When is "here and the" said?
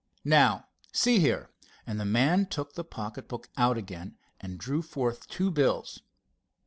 1.19-2.05